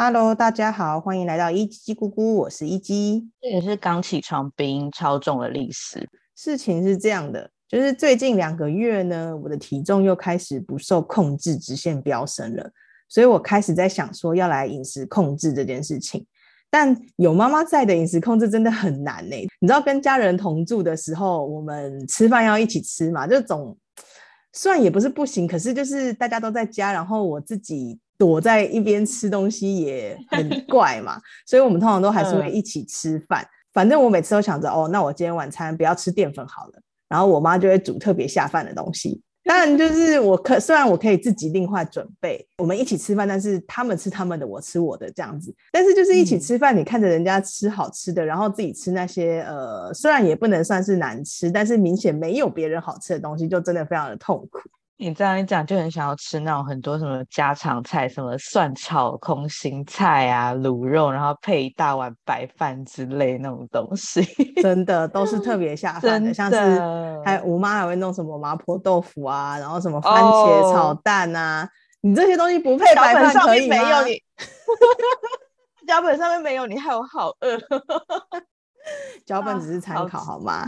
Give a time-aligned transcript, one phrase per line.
[0.00, 3.28] Hello，大家好，欢迎来到一鸡咕咕，我是一鸡。
[3.42, 6.08] 这也是刚起床鼻音超重的历史。
[6.36, 12.70] 事情是这样的，就是最近两个月呢，我的体重又开始不受控制，直线飙升了，
[13.08, 16.24] 所以我开始在想说要来饮食控制这件事情。
[16.70, 19.34] 但有妈妈在的饮食控制真的很难呢。
[19.58, 23.76] 你知道，跟家人同住的时候，我们吃饭要一起吃嘛，这种
[24.54, 33.46] 虽然也不是不行，可是就是大家都在家，然后我自己躲在一边吃东西也很怪嘛，所以我们通常都还是会一起吃饭。
[33.72, 36.72] 反正我每次都想着，哦，那我今天晚餐不要吃淀粉好了，
[37.08, 39.22] 然后我妈就会煮特别下饭的东西。
[39.44, 45.54] 当然，就是我可虽然我可以自己另外准备，我们一起吃饭，但是他们吃他们的，我吃我的这样子。
[45.72, 54.68] 但是就是一起吃饭，你看着人家吃好吃的，然后自己吃那些呃，虽然也不能算是难吃，但是明显没有别人好吃的东西，就真的非常的痛苦。
[55.00, 64.22] 你这样一讲，就很想要吃那种很多什么家常菜，什么蒜炒空心菜啊、卤肉，然后配一大碗白饭之类那种东西，
[64.60, 66.34] 真的都是特别下饭的。
[66.34, 66.56] 像是
[67.24, 71.68] 还我妈还会弄什么麻婆豆腐啊，然后什么番茄炒蛋啊，
[72.00, 73.76] 你这些东西不配白饭可以吗？
[75.86, 77.56] 脚本上面没有你，害我好饿。
[79.24, 80.66] 脚本只是 参考好吗？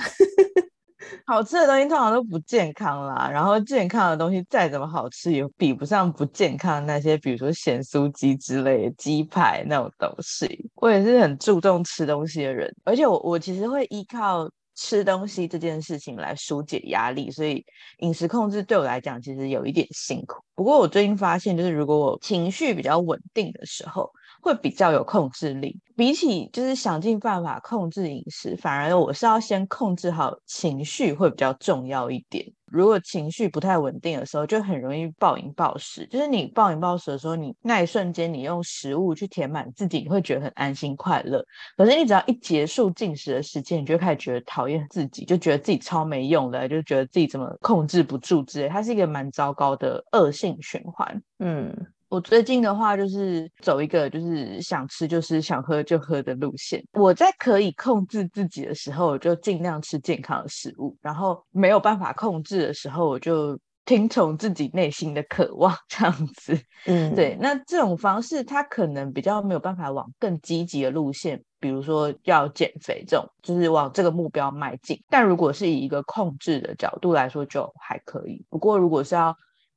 [1.26, 10.70] 好吃的东西通常都不健康啦，然后健康的东西再怎么好吃，也比不上不健康那些，比如说咸酥鸡之类的鸡排那种东西。
[10.76, 14.48] 我也是很注重吃东西的人，而且我我其实会依靠
[14.80, 17.62] 吃东西这件事情来疏解压力，所以
[17.98, 20.42] 饮食控制对我来讲其实有一点辛苦。
[20.54, 24.10] 不过我最近发现，就是如果我情绪比较稳定的时候。
[24.42, 32.50] 会比较有控制力，比起就是想尽办法控制饮食，反而我是要先控制好情绪会比较重要一点。
[32.70, 36.06] 如果情绪不太稳定的时候，就很容易暴饮暴食。
[36.06, 41.44] 就是你暴饮暴食的时候，你那一瞬间你用食物去填满自己，你会觉得很安心快乐。
[41.76, 48.68] 可是你只要一结束进食的时间，你就开始觉得讨厌自己，就觉得自己超没用的，就觉得自己怎么控制不住之类。
[48.68, 51.22] 它是一个蛮糟糕的恶性循环。
[51.38, 51.74] 嗯。
[52.10, 56.84] 我最近的话就是走一个就是想吃就是想喝就喝的路线。
[56.92, 66.60] 我在可以控制自己的时候，我就尽量吃健康的食物；然后没有办法控制的时候，我就听从自己内心的渴望， 这样子。
[66.86, 67.38] 嗯，对。
[67.40, 75.00] 那这种方式，它可能比较没有办法往更积极的路线，比如说要减肥这种，就是往这个目标迈进。
[75.08, 78.44] 但如果是以一个控制的角度来说，就还可以。
[78.50, 79.32] 不过如果是要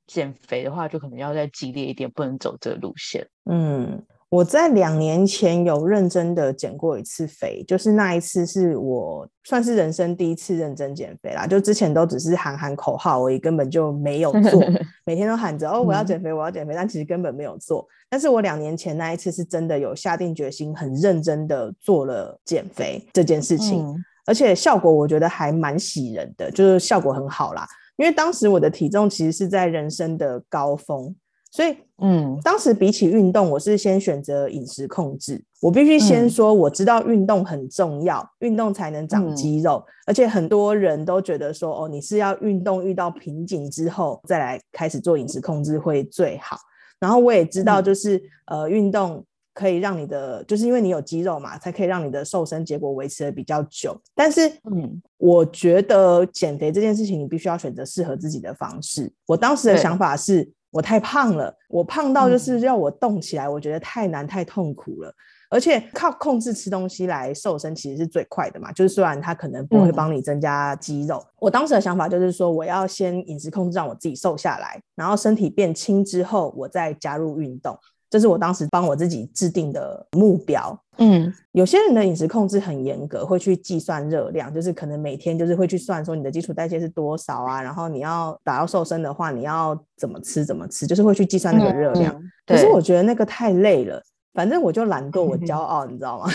[0.07, 3.25] 减肥的话，就可能要再激烈一点，不能走这个路线。
[3.49, 11.45] 嗯，我在两年前有认真的减过一次肥，就是那一次是我算是人生第一次认真减肥啦。
[11.45, 14.61] 就之前都只是喊喊口号，而已根本就没有做，
[15.05, 17.87] 每天都喊着哦我要减肥，我要减肥，但其实根本没有做。
[18.09, 23.85] 但是我两年前那一次是真的有下定决心，很认真的做了减肥这件事情，
[24.25, 27.67] 而且效果我觉得还蛮喜人的，就是效果很好啦。
[27.97, 31.15] 因为当时我的体重其实是在人生的高峰，
[31.51, 35.43] 所以嗯，当时比起运动，我是先选择饮食控制。
[35.61, 46.57] 我必须先说，我知道运动很重要，运动才能长肌肉，而且很多人都觉得说，哦，你是要运动遇到瓶颈之后再来开始做饮食控制会最好。
[46.99, 49.25] 然后我也知道，就是呃，运动。
[49.53, 53.95] 可以让你的，就是因为你有肌肉嘛，才可以让你的瘦身结果维持的比较久。
[54.15, 59.11] 但是，嗯，我觉得减肥这件事情，你必须要选择适合自己的方式。
[59.27, 65.13] 我当时的想法是，我太胖了，我胖到就是要我动起来，我觉得太难太痛苦了。
[65.49, 68.71] 而且靠控制吃东西来瘦身，其实是最快的嘛。
[68.71, 77.77] 就是虽然它可能不会帮你增加肌肉，我当时的想法就是说，我要先饮食控制，让我自己瘦下来，然后身体变轻之后，我再加入运动。
[78.13, 80.79] 这是我当时帮我自己制定的目标。
[80.97, 92.15] 嗯，有些人的饮食控制很严格，会去计算热量，就是可能每天就是会去算说你的基础代谢是多少啊，然后你要达到瘦身的话，你要怎么吃怎么吃，就是会去计算那个热量。
[92.45, 93.99] 可是我觉得那个太累了，
[94.35, 96.29] 反正我就懒惰，我 骄傲，你知道吗？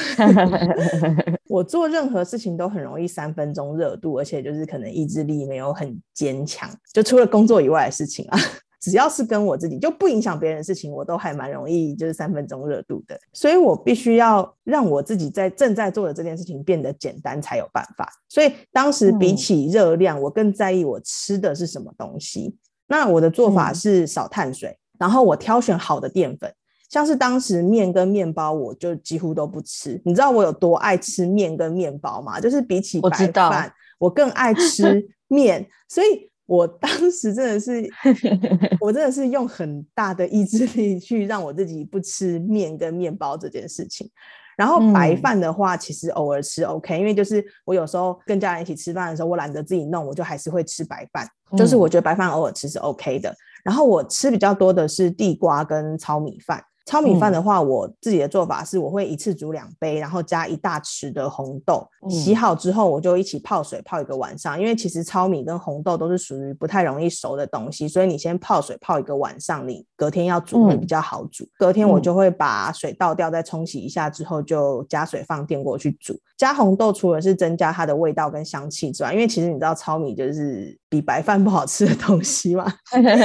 [1.46, 8.38] 我做任何事情都很容易三分钟热度，而且就是可能意志力没有很坚强，就除了工作以外的事情啊。
[8.80, 18.08] 只要是跟我自己就不影响别人的事情，我都还蛮容易就是三分钟热度的，所以我必须要让我自己在正在做的这件事情变得简单才有办法。
[18.28, 22.56] 所以当时比起热量，我更在意我吃的是什么东西。
[22.86, 26.54] 那我的做法是少碳水，然后我挑选好的淀粉，
[26.88, 30.00] 像是当时面跟面包，我就几乎都不吃。
[30.04, 32.38] 你知道我有多爱吃面跟面包吗？
[32.38, 36.27] 就是比起白饭，我更爱吃 面，所以。
[36.48, 37.86] 我当时真的是，
[38.80, 44.10] 我真的是用很大的意志力去让我自己不吃面跟面包这件事情。
[44.56, 51.28] 然后白饭的话，其实偶尔吃 OK，因为就是我有时候跟家人一起吃饭的时候，我懒得自己弄，我就还是会吃白饭。
[51.56, 53.32] 就是我觉得白饭偶尔吃是 OK 的。
[53.62, 56.64] 然后我吃比较多的是地瓜跟糙米饭。
[56.88, 64.58] 糙米饭的话，我自己的做法是，我会一次煮两杯，然后加一大匙的红豆，洗好之后我就一起泡水泡一个晚上。
[64.58, 71.46] 因为其实糙米跟红豆都是属于不太容易熟的东西，所以你先泡水泡一个晚上，你隔天要煮会比较好煮。
[71.58, 76.18] 隔天我就会把水倒掉，再冲洗一下之后，就加水放电锅去煮。
[76.38, 82.72] 加红豆除了是增加它的味道跟香气之外，因为其实你知道糙米就是比白饭不好吃的东西嘛，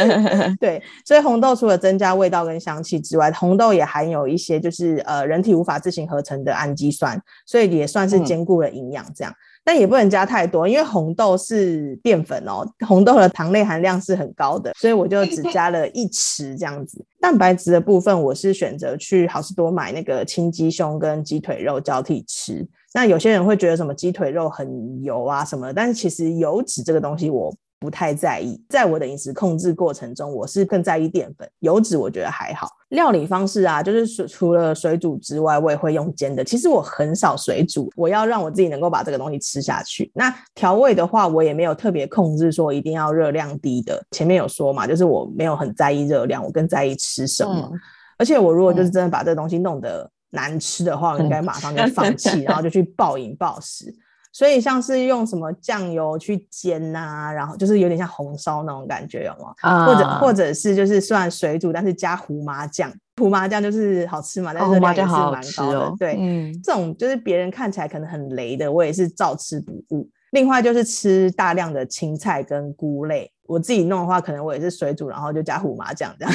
[0.60, 9.34] 对，所以红豆除了增加味道跟香气之外，红豆也含有一些就是呃人体无法自行合成的氨基酸，所以也算是兼顾了营养这样。
[9.64, 17.04] 但也不能加太多，因为红豆是淀粉哦，红豆的糖类含量是很高的，所以我就只加了一匙这样子。
[17.20, 22.68] 蛋白质的部分，我是选择去好事多买那个青鸡胸跟鸡腿肉交替吃。
[22.94, 27.54] 那有些人会觉得什么鸡腿肉很油啊什么，但是其实油脂这个东西我。
[27.84, 32.70] 不太在意，在我的饮食控制过程中，我是更在意淀粉、油脂，我觉得还好。
[32.92, 36.42] 料理方式啊，就是除除了水煮之外，我也会用煎的。
[36.46, 40.10] 其实我很少水煮，我要让我自己能够把这个东西吃下去。
[40.16, 44.02] 那调味的话，我也没有特别控制说一定要热量低的。
[44.12, 47.70] 前面有说嘛，就是我没有很在意热量，我更在意吃什么。
[48.18, 53.94] 而且我如果就是真的把这个东西弄得难吃的话，我应该马上就放弃， 然后就去暴饮暴食。
[54.34, 59.54] 所以像是用什么酱油去煎呐，然后就是有点像红烧那种感觉，有吗？
[59.62, 65.94] 啊，或者或者是就是算水煮，但是加胡麻酱，胡麻酱就是好吃嘛，但是热量也是蛮高的。
[66.00, 70.10] 对，嗯，这种就是别人看起来可能很雷的，我也是照吃不误。
[70.32, 76.34] 另外就是吃大量的青菜跟菇类，我自己弄的话，可能我也是水煮，然后就加胡麻酱这样。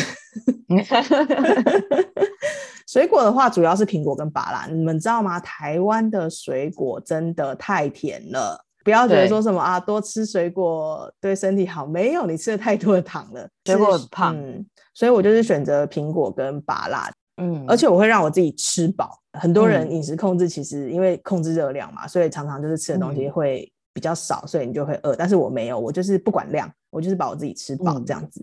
[2.88, 4.66] 水果的话，主要是苹果跟芭拉。
[4.66, 5.38] 你们知道吗？
[5.40, 14.34] 台湾的水果真的太甜了，不要觉得说什么啊，多吃水果对身体好，没有，你吃了太多的糖了，水果很胖。
[14.94, 19.20] 所以我就是选择苹果跟芭拉，嗯，而且我会让我自己吃饱。
[19.38, 25.14] 很多人饮食控制其实因为控制热量嘛，所以常常就是吃的东西会比较少，所以你就会饿。
[25.14, 28.42] 但是我没有，我就是不管量，我就是把我自己吃饱这样子。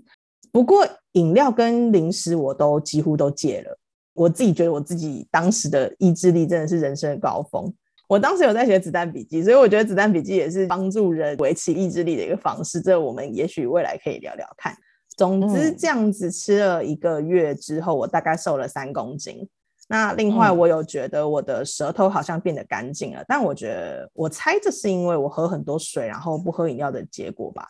[0.52, 3.76] 不过饮料跟零食我都几乎都戒了。
[4.16, 7.72] 我自己觉得我自己当时的意志力真的是人生的高峰。
[8.08, 12.82] 我当时有在写子弹笔记，所以我觉得子弹笔记也是帮助人维持意志力的一个方式。
[12.82, 14.76] 这我们也许未来可以聊聊看。
[15.18, 19.48] 总之，这样子吃了一个月之后，我大概瘦了三公斤。
[19.88, 27.68] 那另外，我有觉得我的舌头好像变得干净了，但我觉得我猜这是因为我喝很多水，然后不喝饮料的结果吧。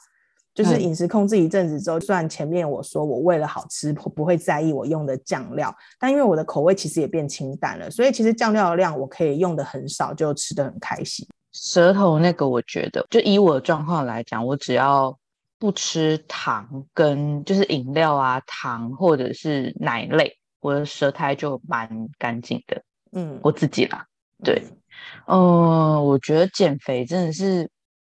[0.56, 11.28] 就是饮食控制一阵子之后，虽然前面我说我为了好吃不会在意我用的酱料，但因为我的口味其实也变清淡了，所以其实酱料的量我可以用的很少，就吃的很开心。
[11.52, 15.18] 舌头那个，我觉得就以我的状况来讲，我只要
[15.60, 22.82] 不吃糖跟就是饮料啊糖或者是奶类，我的舌苔就蛮干净的。
[23.12, 24.06] 嗯，我自己啦，
[24.42, 24.64] 对，
[25.28, 27.70] 嗯，我觉得减肥真的是。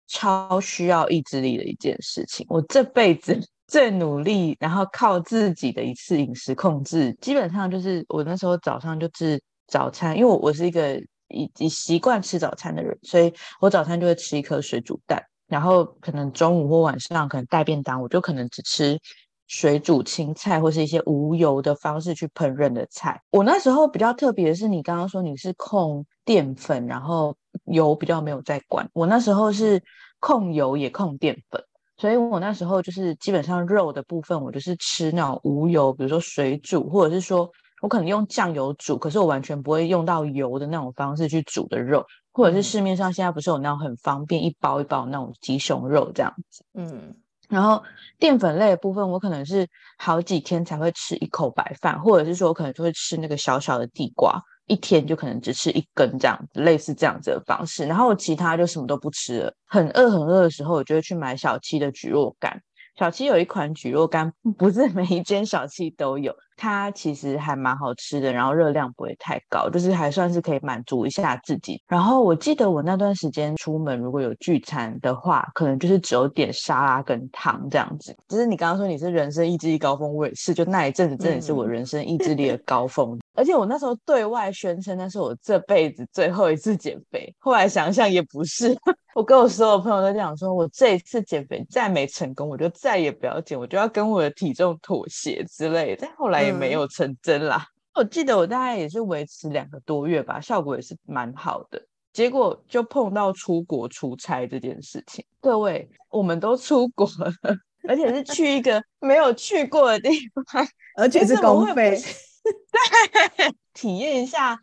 [0.10, 2.46] 超需要意志力的一件事情。
[2.50, 19.00] 我这辈子 最努力，然后靠自己的一次饮食控制，基本上就是我那时候早上就吃早餐，因为我我是一个以以习惯吃早餐的人，所以我早餐就会吃一颗水煮蛋，然后可能中午或晚上可能带便当，我就可能只吃
[19.46, 23.22] 水煮青菜或是一些无油的方式去烹饪的菜。
[23.30, 27.36] 我那时候比较特别的是，你刚刚说你是控淀粉，然后。
[27.66, 29.82] 油比较没有在管，我那时候是
[30.20, 31.64] 控油也控淀粉，
[31.98, 37.50] 所以我那时候就是基本上肉的部分，我就是吃那种无油，比如说水煮，或者是说
[37.82, 47.16] 我可能用酱油煮，可是我完全不会用到油的那种方式去煮的肉，或者是市面上现在不是有那种很方便一包一包那种鸡胸肉这样子，嗯，
[47.48, 47.82] 然后
[48.18, 54.42] 淀粉类的部分，我可能是好几天才会吃一口白饭，或者是说我可能就会吃那个小小的地瓜。
[54.70, 59.54] 一天就可能只吃一根这样子，类似这样子的方式，然后其他就什么都不吃了。
[59.68, 62.58] 很饿很饿的时候，我就会去买小七的蒟蒻干。
[62.98, 71.82] 小七有一款蒟蒻干，不是 每一间小七都有，它其实还蛮好吃的，然后热量不会太高，就是还算是可以满足一下自己。
[71.88, 78.14] 然后我记得我那段时间出门如果有聚餐的话，可能就是只有点沙拉跟汤这样子。
[78.28, 83.18] 只是你刚刚说你是人生意志力高峰，我也是，就那一阵子真的是我人生意志力的高峰。
[83.40, 88.78] 而且我那时候对外宣称那是我这辈子最后一次减肥，后来想想也不是。
[89.16, 95.96] 我跟我所有朋友都讲说，我这一次减肥再没成功，我就再也不要减，我就要跟我的体重妥协之类。
[95.98, 97.66] 但后来也没有成真啦。
[97.96, 101.82] 我记得我大概也是维持两个多月吧，效果也是蛮好的。
[102.12, 105.24] 结果就碰到出国出差这件事情。
[105.40, 107.32] 各位，我们都出国了，
[107.88, 110.10] 而且是去一个没有去过的地
[110.52, 110.68] 方，
[110.98, 111.98] 而且是公费。
[112.44, 114.58] 对， 体验一下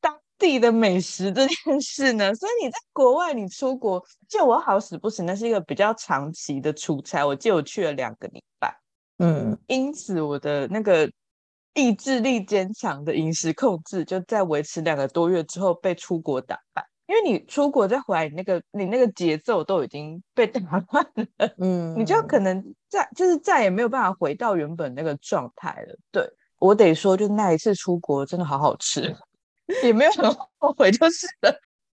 [0.00, 2.32] 当地的美食这件事呢。
[2.36, 7.26] 所以你在国外，你出国，就我好死不死，那是一个比较长期的出差。
[7.26, 8.76] 我记得我去了两个礼拜，
[9.18, 11.10] 嗯，因此我的那个
[11.74, 16.84] 意志力坚强的饮食控制，就在维持两个多月之后被出国打败。
[17.06, 26.22] 因为你出国再回来，你那个你那个节奏都已经被打乱了，嗯，你就可能再就是再也没有办法回到原本那个状态了，对。
[26.60, 29.12] 我得说，就那一次出国真的好好吃，
[29.82, 31.52] 也没有很后悔，就是了。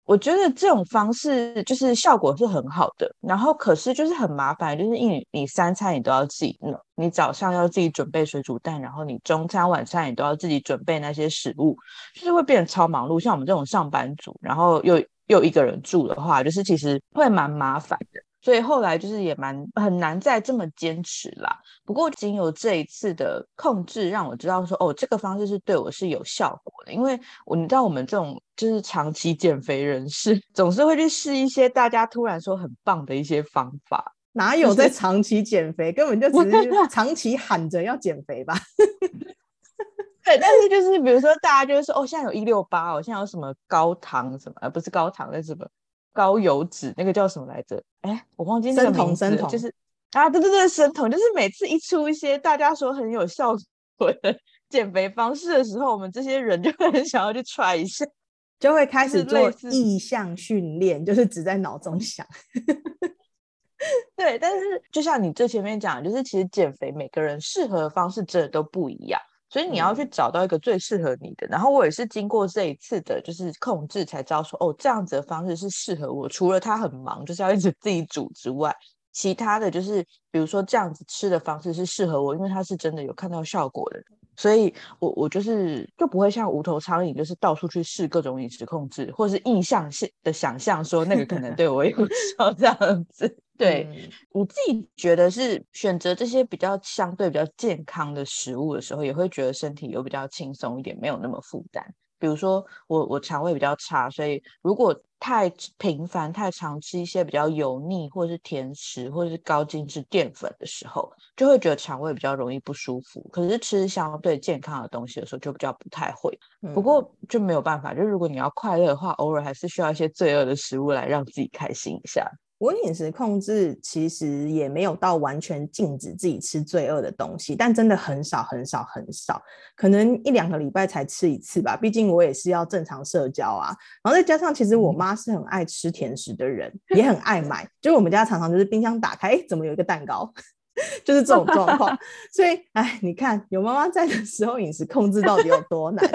[0.03, 11.77] 我觉得这种方式就是效果是很好的，然后可是就是很麻烦，就是因为你三餐你都要自己弄，你早上要自己准备水煮蛋，然后你中餐晚餐你都要自己准备那些食物，
[12.15, 13.19] 就是会变得超忙碌。
[13.19, 18.19] 像我们这种上班族，然后又又一个人住的话，就是其实会蛮麻烦的。
[18.41, 21.55] 所以后来就是也蛮很难再这么坚持啦。
[21.85, 26.91] 不过仅有这一次的控制，让我知道说，哦，这个方式是对我是有效果的。
[26.91, 34.15] 因为我你知道，我们这种就是长期减肥人士，总是会去试一些大家突然说很棒的一些方法。
[34.33, 35.91] 哪有在长期减肥？
[35.91, 38.55] 根本就只是 长期喊着要减肥吧。
[40.23, 45.67] 对，但是就是比如说，大家就是说，哦，现在有一六八哦，现在有什么高糖什么，而不是高糖，那什么。
[46.13, 47.81] 高油脂那个叫什么来着？
[48.01, 49.73] 哎，我忘记那个名字，就是
[50.11, 53.55] 啊，对对对，生酮，就是每次一出一些大家说很有效
[53.97, 54.37] 果的
[54.69, 58.05] 减肥方式的时候，我们这些人就会很想要去 try 一下，
[58.59, 62.25] 就会开始做意向训练，就是只在脑中想。
[64.15, 69.19] 对，但是就像你最前面讲，就是其实减肥每个人适合的方式真的都不一样。
[69.51, 76.29] 所以你要去找到一个最适合你的，然后我也是经过这一次的，就是控制才知道说，哦，这样子的方式是适合我。
[76.29, 78.73] 除了他很忙，就是要一直自己煮之外，
[79.11, 83.99] 其他的就是比如说这样子吃的方式是适合我，因为他是真的有看到效果的。
[84.37, 91.97] 所以我我就是就不会像无头苍蝇，就是到处去试各种饮食控制，或是印象性的想象说那个可能对我有
[92.37, 93.37] 效这样子。
[93.61, 93.87] 对
[94.33, 101.85] 你自己觉得是选择这些比较相对比较健康的食物的时候，也会觉得身体有比较轻松一点，没有那么负担。
[102.17, 113.21] 比如说我我肠胃比较差，所以如果太频繁、太常吃一些比较油腻或者是甜食或者是高精致淀粉的时候，就会觉得肠胃比较容易不舒服。
[113.31, 116.35] 可是吃相对健康的东西的时候，就比较不太会。
[116.71, 122.29] 不过就没有办法，就如果你要快乐的话，偶尔还是需要一些罪恶的食物来让自己开心一下。
[122.61, 129.41] 我饮食控制其实也没有到完全禁止自己吃罪恶的东西，但真的很少很少很少，
[129.75, 131.75] 可能一两个礼拜才吃一次吧。
[131.75, 140.31] 毕竟我也是要正常社交啊，然后再加上其实我妈是很爱吃甜食的人，也很爱买，就是我们家常常就是冰箱打开，哎，怎么有一个蛋糕，
[141.03, 141.97] 就是这种状况。
[142.31, 146.07] 所以，哎，你看有妈妈在的时候，饮食控制到底有多难？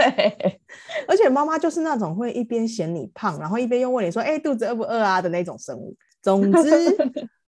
[1.09, 5.93] 而且妈妈就是那种会一边嫌你胖，然后一边又问你说，哎，肚子饿不饿啊的那种生物。
[6.27, 6.69] 总之，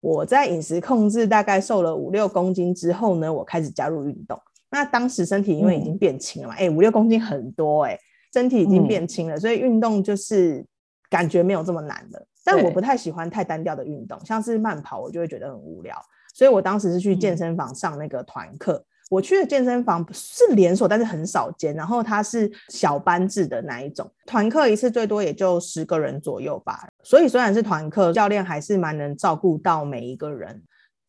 [0.01, 4.41] 我在饮食控制大概瘦了五六公斤之后呢，我开始加入运动。
[4.71, 7.99] 那当时身体因为已经变轻了嘛，哎，五六公斤很多哎，
[8.33, 10.65] 身体已经变轻了，所以运动就是
[11.11, 12.27] 感觉没有这么难了。
[12.43, 15.95] 但我不太喜欢太单调的运动，像是慢跑，我就会觉得很无聊。
[16.33, 18.83] 所以我当时是去健身房上那个团课。
[19.11, 21.75] 我去的健身房是连锁，但是很少见。
[21.75, 26.89] 然后它是小班制的那一种，团课一次最多也就十个人左右吧。
[27.03, 30.63] 所以虽然是团课，教练还是蛮能照顾到每一个人。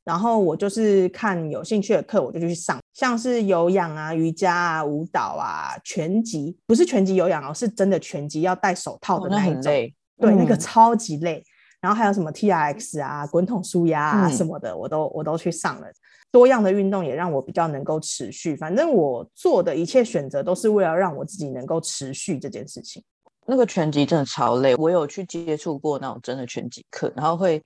[0.04, 9.64] 然后我就是看有兴趣的课，我就去上，像是有氧啊、瑜伽啊、舞蹈啊、拳击，不是拳击有氧哦，是真的拳击要戴手套的那一种。
[9.64, 11.42] 对，那个超级累。
[11.80, 15.88] 然后还有什么 T R X 啊、滚筒舒压啊什么的，我都我都去上了。
[16.32, 18.56] 多样的运动也让我比较能够持续。
[18.56, 23.04] 反正我做的一切选择都是为了让我自己能够持续这件事情。
[23.46, 27.64] 那个拳击真的超累，我有去接触过那种真的拳击课，然后会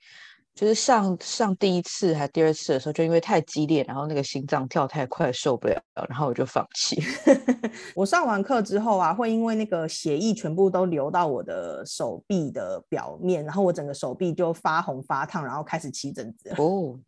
[0.54, 7.00] 就是上上第一次还第二次的时候，就因为太激烈，然后那个心脏跳太快受不了，然后我就放弃。
[7.94, 16.50] 我上完课之后啊，会因为那个血液全部都流到我的手臂的表面，然后我整个手臂就发红发烫，然后开始起疹子。
[16.56, 16.98] 哦。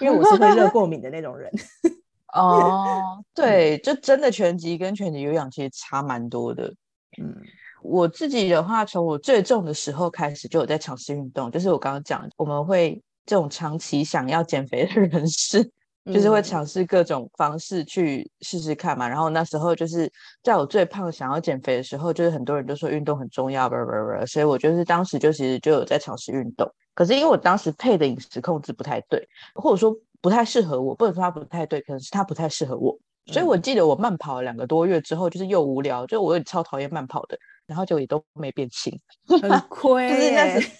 [0.00, 1.50] 因为我是会热过敏的那种人
[2.34, 6.74] 哦， 对，就真的拳击跟拳击有氧其实差蛮多的。
[7.18, 7.34] 嗯，
[7.82, 15.70] 我自己的话，从我最重的时候开始就有在尝试运动，就是我刚刚讲，我们会这种长期想要减肥的人士。
[16.06, 20.10] 就是会尝试各种方式去试试看嘛，然后那时候就是
[20.42, 29.24] 在我最胖想要减肥的时候，就是很多人都说运动很重要，不不不，所以我就是当时就其实就有在尝试运动，可是因为我当时配的饮食控制不太对，
[29.54, 40.70] 或者说不太适合我，不能说它不太对，可能是它不太适合我，所以我记得我慢跑了两个多月之后，就是又无聊，就我也超讨厌慢跑的，然后就也都没变轻，很 亏，就是那时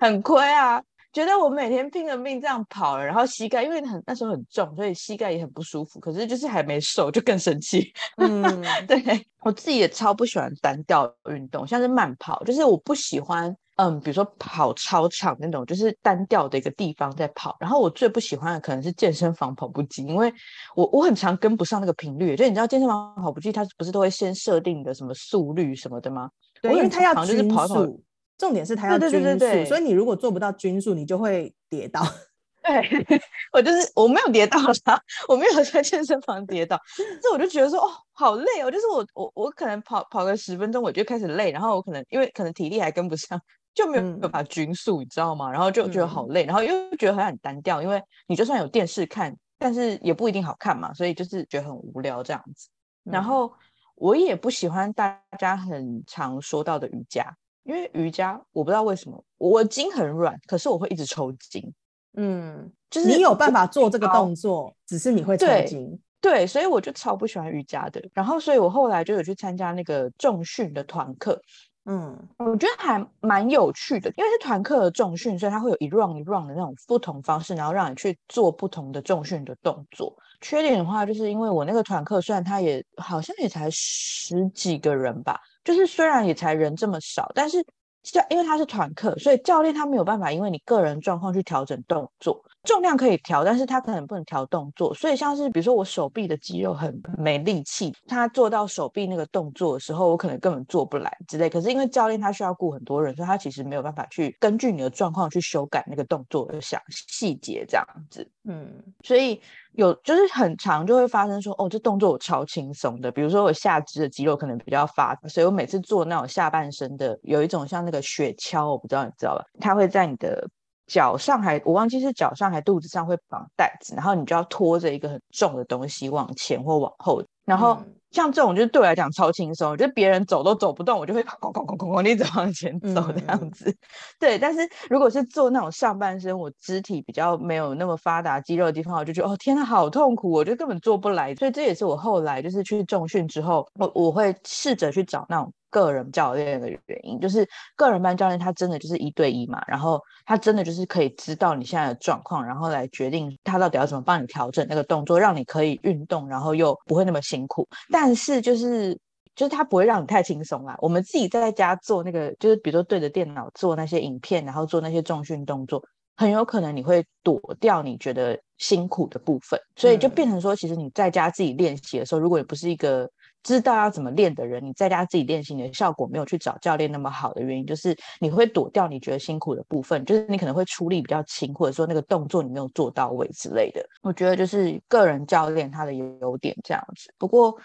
[0.00, 0.82] 很亏啊。
[1.12, 6.00] 觉得我每天拼了命这样跑了，然后膝盖因为很那时候很重，所以膝盖也很不舒服。
[6.00, 7.92] 可是就是还没瘦，就更生气。
[8.16, 8.42] 嗯，
[8.88, 17.56] 对我自己也超不喜欢单调运动，像是慢跑，就是我不喜欢，嗯，比如说跑操场那种，就是单调的一个地方在跑。
[17.58, 20.32] 然后我最不喜欢的可能是健身房跑步机，因为
[20.76, 22.36] 我我很常跟不上那个频率。
[22.36, 26.30] 就你知道健身房跑步机它不是都会先设定的什么速率什么的吗？
[26.60, 28.00] 对，因为它要就是跑速。
[28.38, 32.02] 重点是它要均速，所以你如果做不到均速，你就会跌倒。
[32.62, 33.20] 对
[33.52, 36.80] 我就是我没有跌倒啦，我没有在健身房跌倒，
[37.20, 43.40] 这我就觉得说哦好累哦，就是我我我可能跑跑个十分钟我就开始累，然后我可能因为可能体力还跟不上，
[43.74, 45.50] 就没有办法均速，你知道吗？
[45.50, 52.68] 然后就觉得好累，然后又觉得很单调，因为你就算有电视看，但是也不一定好看嘛，所以就是觉得很无聊这样子。
[53.04, 53.52] 然后
[53.94, 57.36] 我也不喜欢大家很常说到的瑜伽。
[57.64, 61.72] 因为瑜伽，我不知道为什么我筋很软，可是我会一直抽筋。
[62.16, 65.96] 嗯，就是你有办法做这个动作，只是你会抽筋。
[66.20, 68.02] 对，所以我就超不喜欢瑜伽的。
[68.12, 71.40] 然后，所以我后来就有去参加那个重训的团课。
[71.84, 80.14] 嗯，我觉得还蛮有趣的，因为是团课的重训，所以它会有一 round 一 round 的那种不同方式，然后让你去做不同的重训的动作。
[80.40, 85.40] 缺点的话，就是因为我那个团课，虽然它也好像也才十几个人吧。
[85.64, 87.64] 就是虽然也才人这么少，但是
[88.02, 94.92] 教因为他是团课，所以教练他没有办法因为你个人状况去调整动作，重量可以调，但是他可能不能调动作。
[94.94, 101.48] 所以像是比如说我手臂的肌肉很没力气，他做到手臂那个动作的时候，我可能根本做不来之类。
[101.48, 108.28] 可是因为教练他需要顾很多人，所以他其实没有办法去根据你的状况去修改那个动作的想细节这样子。
[108.44, 108.72] 嗯，
[109.04, 109.40] 所以。
[109.72, 113.10] 有就是很长就会发生说哦，这动作我超轻松的。
[113.10, 119.44] 比如说我下肢的肌肉可能比较发达，所以我每次做那种下半身的，有一种像那个雪橇，我不知道你知道吧？
[119.60, 120.48] 它会在你的
[120.86, 127.78] 脚上还我忘记是脚上还肚子上会绑带子，然后你就要拖着一个很重的东西往前或往后，然后。
[128.12, 133.74] 像这种就是对我来讲超轻松，就是别人走都走不动，我就会哐哐哐哐哐一直往前走这样子。
[134.20, 141.34] 对，但是如果是做那种上半身，我肢体比较没有那么发达肌肉的地方，我就觉得哦天呐，好痛苦，我就根本做不来。
[141.34, 145.52] 所以这也是我后来就是去重训之后，我我会试着去找那种。
[145.72, 157.66] 个人教练的原因，就是个人班教练他真的就是一对一嘛，然后他真的就是可以知道你现在的状况，然后来决定他到底要怎么帮你调整那个动作，让你可以运动，然后又不会那么辛苦。
[157.90, 158.96] 但是就是
[159.34, 160.76] 就是他不会让你太轻松啦。
[160.80, 165.82] 我们自己在家做那个，就是比如说对着电脑做那些影片，然后做那些重训动作，
[166.16, 173.10] 很有可能你会躲掉你觉得辛苦的部分，所以就变成说，其实你在家自己练习的时候，如果你不是一个
[173.42, 183.84] 知道要怎么练的人，你在家自己练习，你的效果没有去找教练那么好的原因，就是你会躲掉你觉得辛苦的部分，就是你可能会出力比较轻，或者说那个动作你没有做到位之类的。
[184.02, 187.12] 我觉得就是个人教练他的优点这样子。
[187.18, 187.56] 不过，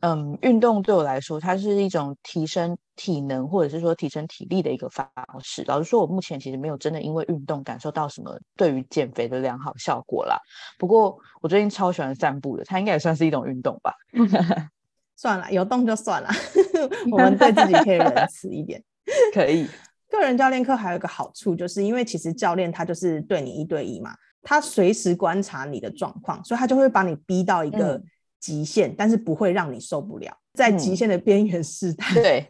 [0.00, 5.08] 嗯，运动对我来说，它是一种提升体能或者是说提升体力的一个方
[5.40, 5.62] 式。
[5.68, 10.36] 老实说，我目前其实没有真的因为运动感受到什么对于减肥的良好效果啦。
[10.76, 13.94] 不过，我最近超喜欢散步的，它应该也算是一种运动吧。
[15.22, 16.28] 算了，有动就算了。
[17.12, 18.82] 我们对自己可以仁慈一点。
[19.32, 19.68] 可以。
[20.10, 28.02] 个人教练课还有一个好处，就是因为其实教练他就是对你一对一嘛，他随时观察你的状况，所以他就会把你逼到一个
[28.40, 32.12] 极限，但是不会让你受不了，在极限的边缘试探。
[32.20, 32.48] 对，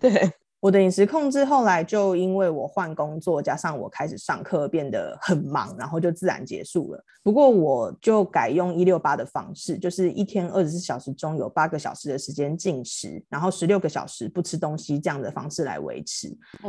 [0.00, 0.32] 对。
[0.60, 7.02] 我的饮食控制后来就因为我换工作，加上我开始上课变得很忙，然后就自然结束了。
[7.22, 16.28] 不过我就改用一六八的方式，就是一天二十四小时中有八个小时的时间进食，然后十六个小时不吃东西这样的方式来维持。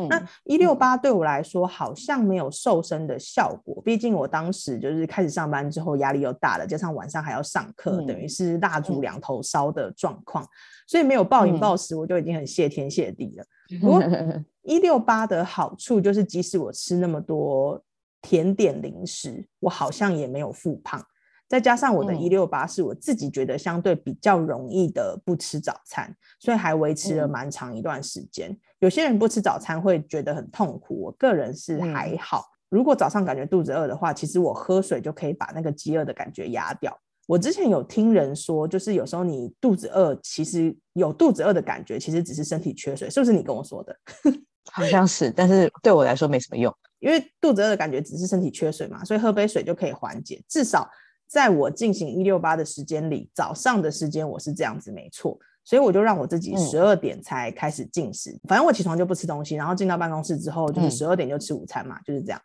[0.10, 10.48] 那一六八对我来说好像没有瘦身的效果，毕竟我当时就是开始上班之后压力又大了，加上晚上还要上课，等于是蜡烛两头烧的状况。
[10.88, 13.46] 所以没有暴饮暴食，我就已经很谢天谢地了。
[13.80, 14.04] 不过
[14.64, 17.84] 一六八的好处就是，即使我吃那么多
[18.22, 21.04] 甜点零食，我好像也没有复胖。
[21.48, 28.58] 再加上我的一六八是我自己觉得相对比较容易的不吃早餐，所以还维持了蛮长一段时间。
[28.80, 32.46] 有些人不吃早餐会觉得很痛苦，我个人是还好。
[32.70, 36.98] 如果早上感觉肚子饿的话，其实我喝水就可以把那个饥饿的感觉压掉。
[37.32, 43.96] 我之前有听人说，就是有时候你肚子饿，其实有肚子饿的感觉，其实只是身体缺水，是不是你跟我说的？
[44.70, 50.90] 好像是，但是对我来说没什么用，因为肚子饿的感觉只是身体缺水嘛，所以喝杯水就可以缓解，至少。
[51.26, 58.38] 在我进行一六八的时间里，早上的时间我是这样子，没错，所以我就让我自己十二点才开始进食。
[58.50, 62.42] 反正我起床就不吃东西，然后进到办公室之后就是十二点就吃午餐嘛，就是这样。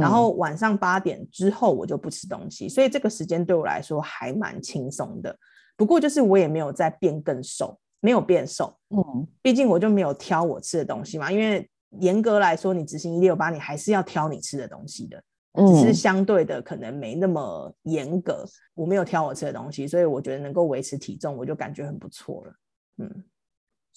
[0.00, 5.36] 然后晚上八点之后我就不吃东西，所以这个时间对我来说还蛮轻松的。
[5.76, 8.76] 不过就是我也没有再变更瘦，没有变瘦。
[8.90, 11.68] 嗯，毕竟我就没有挑我吃的东西嘛，因为
[12.00, 15.22] 严格来说，你执行一六八，你还是要挑你吃的东西的。
[15.54, 22.54] 只是相对的可能没那么严格，我没有挑我吃的东西，所以我觉得能够维持体重，我就感觉很不错了。
[22.96, 23.24] 嗯，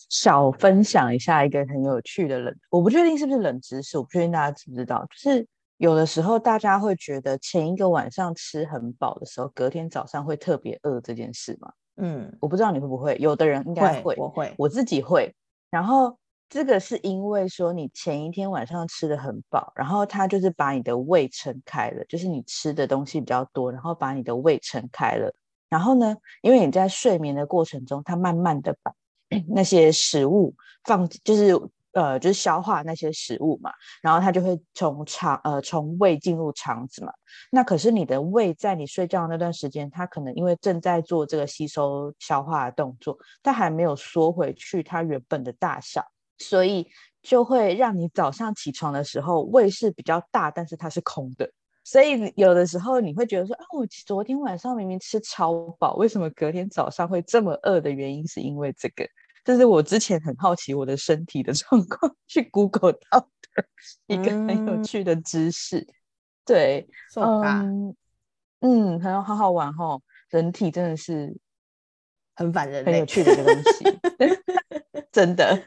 [0.10, 11.72] 小分享一下一个很有趣的冷，我不确定是不是冷知识，我不确定大家知不知道，就是有的时候大家会觉得前一个晚上吃很饱的时候，隔天早上会特别饿这件事吗？
[11.98, 15.34] 嗯，我不知道你会不会，有的人应该会，我会，我自己会，
[15.70, 16.18] 然后。
[16.48, 25.34] 这个是因为说你前一天晚上吃的很饱，然后它就是把你的胃撑开了，就是你吃的东西比较多，然后把你的胃撑开了。
[25.70, 28.94] 然后呢，因为你在睡眠的过程中，它慢慢的把
[29.50, 31.60] 那些食物放，就是
[31.96, 37.12] 呃，就是消化那些食物嘛，然后它就会从肠呃从胃进入肠子嘛。
[37.50, 46.04] 那可是你的胃在你睡觉的那段时间，它可能因为正在做这个吸收消化的动作，它还没有缩回去它原本的大小。
[46.38, 46.86] 所以
[47.22, 51.50] 就会让你早上起床的时候胃是比较大，但是它是空的。
[51.86, 59.08] 所以有的时候你会觉得说，啊，我昨天晚上明明吃超饱，为什么隔天早上会这么饿的原因是因为这个。
[59.46, 63.20] 这是我之前很好奇我的身体的状况， 去 Google 到
[63.54, 63.66] 的
[64.08, 65.88] 一个很有趣的知识。
[66.44, 67.96] 对，嗯
[68.60, 71.38] 嗯，很好好玩哦，人体真的是
[72.36, 73.86] 很反人，很有趣的一个东西，
[75.14, 75.64] 真的。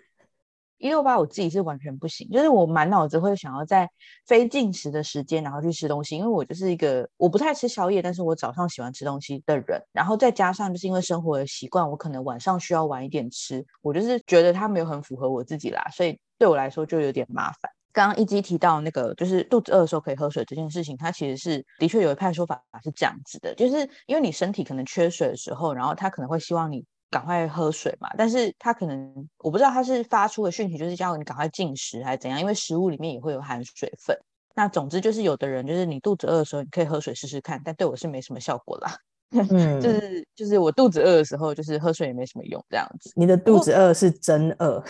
[0.79, 3.89] 一六八我自己是完全不行，就是我满脑子会想要在
[4.27, 17.71] 非进食的时间，然后去吃东西，因为我就是一个我不太吃宵夜，但是我早上喜欢吃东西的人，然后再加上就是因为生活的习惯，我可能晚上需要晚一点吃，我就是觉得它没有很符合我自己啦，所以对我来说就有点麻烦。
[17.93, 26.85] 刚刚一基提到那个就是肚子饿的时候可以喝水这件事情，它其实是的确有一派说法是这样子的，就是因为你身体可能缺水的时候，然后它可能会希望你。
[27.11, 34.17] 赶快喝水嘛，但是他可能我不知道他是发出的讯息，就是叫你赶快进食还是怎样，因为食物里面也会有含水分。
[34.55, 38.97] 那总之就是有的人就是你肚子饿的时候，你可以喝水试试看，但对我是没什么效果啦。
[39.31, 43.13] 嗯，就是就是我肚子饿的时候，就是喝水也没什么用这样子。
[43.15, 44.83] 你的肚子饿是真饿，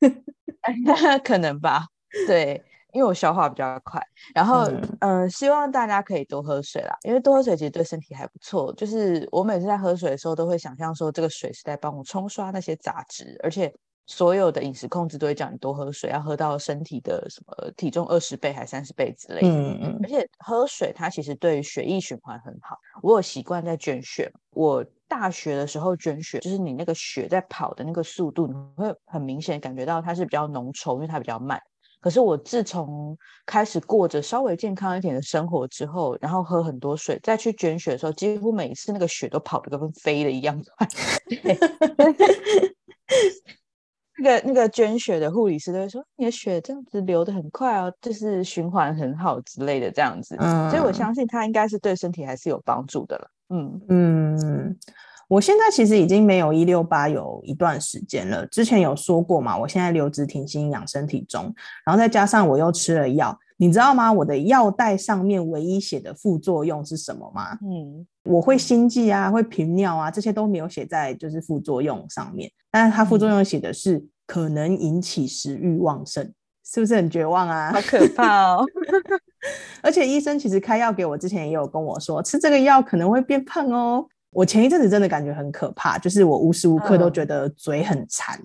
[1.24, 1.86] 可能吧？
[2.26, 2.62] 对。
[2.92, 4.00] 因为我消化比较快，
[4.34, 8.72] 然后嗯，希望大家可以多喝水啦，因为多喝水其实对身体还不错。
[8.74, 13.72] 就是我每次在喝水的时候，都会想象说这个水是在帮我冲刷那些杂质，而且
[14.06, 19.48] 所有的饮食控制都会叫你多喝水，要喝到身体的什么体重二十倍还三十倍之类的。
[19.48, 20.00] 嗯嗯。
[20.02, 22.76] 而且喝水它其实对血液循环很好。
[23.02, 31.60] 我有习惯在捐血，我大学的时候捐血，就是你那个血在跑的那个速度，你会很明显感觉到它是比较浓稠，因为它比较慢。
[32.00, 40.88] 可是我自从开始过着稍微健康一点的生活之后，然后喝很多水，再去捐血的时候，几乎每一次那个血都跑得跟飞的一样快。
[44.22, 50.36] 那个那个捐血的护理师都会说：“你的血这样子流的很快哦，就是循环很好之类的这样子。”
[50.70, 53.30] 所以我相信它应该是对身体还是有帮助的了。
[53.48, 54.78] 嗯嗯。
[55.30, 58.44] 我现在其实已经没有一六八有一段时间了。
[58.46, 61.54] 之前有说过嘛，我现在留职停薪养身体中，
[61.86, 64.12] 然后再加上我又吃了药，你知道吗？
[64.12, 67.56] 我的药袋上面唯一写的副作用是什么吗？
[67.62, 72.50] 嗯，我会心悸啊，会频尿啊，这些都没有写在就是副作用上面。
[72.72, 76.28] 但是它副作用写的是可能引起食欲旺盛，
[76.64, 77.70] 是不是很绝望啊？
[77.72, 78.64] 好可怕哦！
[79.80, 84.04] 而且医生其实开药给我之前也有跟我说，吃这个药可能会变胖哦。
[84.32, 88.40] 我前一阵子真的感觉很可怕，就是我无时无刻都觉得嘴很馋。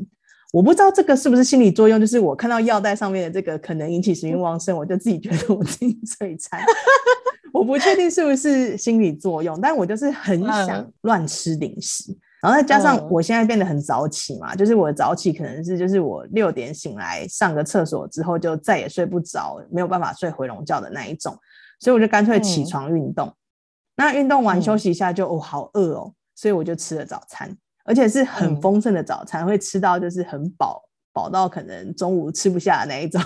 [0.53, 6.63] 我不知道这个是不是心理作用，就是我看到药袋上面的这个可能引起食欲旺盛，我就自己觉得我自己嘴馋。
[7.53, 12.15] 我不确定是不是心理作用，但我就是很想乱吃零食。
[12.41, 21.35] 然后再加上我现在变得很早起嘛，就是我早起可能是就是我六点醒来上个厕所之后就再也睡不着，没有办法睡回笼觉的那一种，
[21.79, 23.33] 所以我就干脆起床运动。
[23.95, 27.55] 那运动完休息一下就哦好饿哦，所以我就吃了早餐，
[27.85, 33.21] 而且是很丰盛的早餐，会吃到就是很饱，饱到可能中午吃不下的那一种。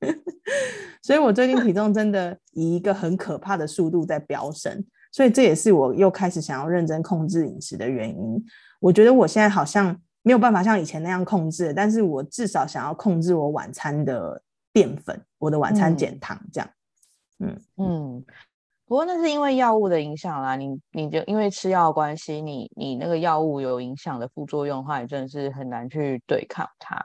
[1.02, 8.44] 所以我最近体重真的以一个很可怕的速度在飙升，所以这也是我又开始想要认真控制饮食的原因。
[8.80, 16.68] 我觉得我现在好像没有办法像以前那样控制，但是我至少想要控制我晚餐的淀粉，我的晚餐减糖这样。
[17.38, 18.24] 嗯嗯，
[18.88, 26.98] 不过那是因为药物的影响啦，你你就因为吃药关系，你你那个药物有影响的副作用的话，你真的是很难去对抗它。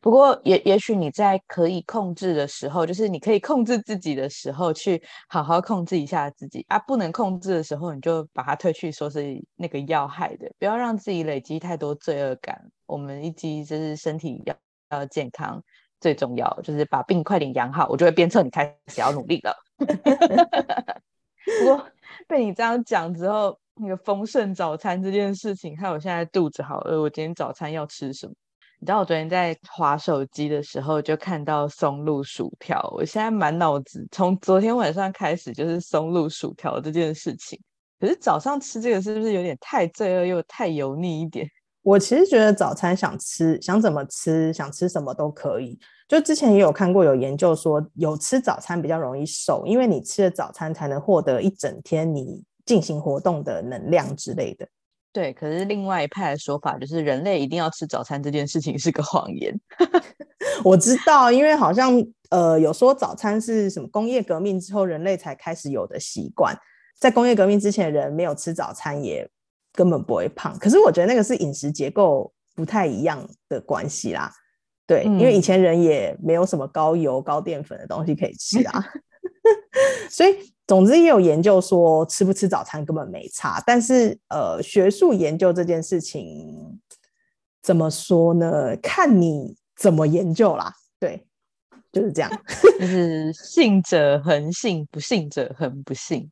[0.00, 6.76] 不过也也许你在可以控制的时候，就是你可以控制自己的时候，去好好控制一下自己啊。
[6.80, 12.60] 不能控制的时候，你就把它推去说是那个要害的，不要让自己累积太多罪恶感。
[12.86, 14.54] 我们一积就是身体要
[14.90, 15.62] 要健康
[16.00, 19.54] 最重要，就是把病快点养好，我就会鞭策你开始要努力了。
[21.58, 21.86] 不过
[22.28, 27.00] 被你这样讲之后，那个丰盛早餐这件事情，害我现在肚子好饿。
[27.00, 28.32] 我今天早餐要吃什么？
[28.78, 32.80] 你知道我昨天在划手机的时候，就看到松露薯条。
[32.94, 37.60] 我现在满脑子从昨天晚上开始就是松露薯条这件事情。
[37.98, 41.46] 可是早上吃这个是不是有点太罪恶又太油腻一点？
[41.82, 45.78] 我其实觉得早餐想吃想怎么吃想吃什么都可以。
[46.06, 54.66] 就之前也有看过有研究说，有吃早餐比较容易瘦，因为你吃了早餐才能获得一整天你进行活动的能量之类的。
[55.12, 59.58] 对，可是另外一派的说法就是人类一定要吃早餐这件事情是个谎言。
[60.64, 61.92] 我知道，因为好像
[62.30, 66.56] 呃有说早餐是什么工业革命之后人类才开始有的习惯，
[66.98, 69.28] 在工业革命之前人没有吃早餐也
[69.72, 70.58] 根本不会胖。
[70.58, 74.32] 可是我觉得那个是饮食结构不太一样的关系啦。
[74.86, 78.84] 对，因为以前人也没有什么高油高淀粉的东西可以吃啊，
[80.10, 80.36] 所以。
[80.66, 86.80] 总之也有研究说吃不吃早餐根本没差，但是呃，学术研究这件事情
[87.60, 88.76] 怎么说呢？
[88.76, 90.72] 看你怎么研究啦。
[91.00, 91.26] 对，
[91.90, 92.30] 就是这样，
[92.78, 96.30] 就是信者恒信，不信者恒不信。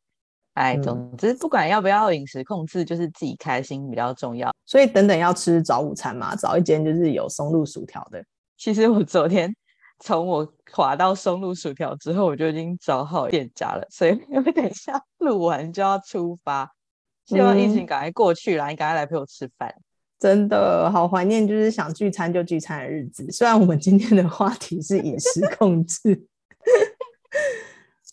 [0.59, 4.53] 哎，总之不管要不要饮食控制，就是自己开心比较重要。
[4.67, 8.23] 所以等等要吃早午餐嘛，找一间就是有松露薯条的。
[8.57, 9.55] 其实我昨天。
[10.01, 16.73] 从我滑到松露薯条之后，我就已经找好店家了，所以因为等一下录完就要出发，
[17.27, 19.75] 希望疫情赶快过去啦，你赶快来陪我吃饭，
[20.21, 23.29] 真的好怀念，就是想聚餐就聚餐的日子。
[23.33, 26.25] 虽然我们今天的话题是饮食控制，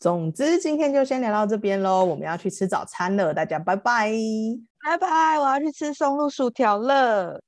[0.05, 4.11] 总之今天就先聊到这边喽，我们要去吃早餐了，大家拜拜，
[4.83, 7.41] 拜拜，我要去吃松露薯条了。